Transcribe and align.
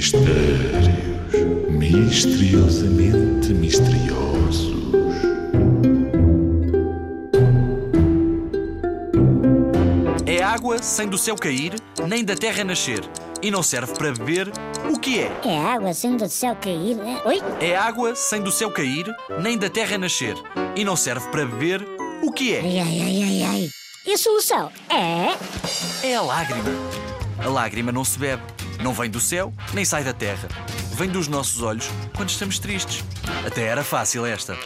Mistérios 0.00 0.88
misteriosamente 1.68 3.52
misteriosos. 3.52 4.72
É 10.24 10.42
água 10.42 10.82
sem 10.82 11.06
do 11.06 11.18
céu 11.18 11.36
cair, 11.36 11.74
nem 12.08 12.24
da 12.24 12.34
terra 12.34 12.64
nascer. 12.64 13.02
E 13.42 13.50
não 13.50 13.62
serve 13.62 13.92
para 13.92 14.10
beber. 14.12 14.50
O 14.90 14.98
que 14.98 15.20
é? 15.20 15.38
É 15.44 15.58
água 15.58 15.92
sem 15.92 16.16
do 16.16 16.26
céu 16.30 16.56
cair. 16.56 16.98
É? 16.98 17.28
Oi? 17.28 17.42
É 17.60 17.76
água 17.76 18.14
sem 18.14 18.40
do 18.40 18.50
céu 18.50 18.70
cair, 18.70 19.04
nem 19.42 19.58
da 19.58 19.68
terra 19.68 19.98
nascer. 19.98 20.34
E 20.74 20.82
não 20.82 20.96
serve 20.96 21.28
para 21.28 21.44
beber. 21.44 21.86
O 22.22 22.32
que 22.32 22.54
é? 22.54 22.60
Ai, 22.60 22.78
ai, 22.78 23.02
ai, 23.02 23.22
ai, 23.22 23.42
ai. 23.42 23.70
E 24.06 24.14
a 24.14 24.16
solução 24.16 24.72
é. 24.88 25.36
É 26.08 26.16
a 26.16 26.22
lágrima. 26.22 26.70
A 27.38 27.48
lágrima 27.48 27.92
não 27.92 28.04
se 28.04 28.18
bebe, 28.18 28.42
não 28.82 28.92
vem 28.92 29.10
do 29.10 29.20
céu, 29.20 29.52
nem 29.72 29.84
sai 29.84 30.04
da 30.04 30.12
terra. 30.12 30.48
Vem 30.94 31.08
dos 31.08 31.28
nossos 31.28 31.62
olhos 31.62 31.88
quando 32.16 32.30
estamos 32.30 32.58
tristes. 32.58 33.04
Até 33.46 33.66
era 33.66 33.84
fácil 33.84 34.26
esta. 34.26 34.56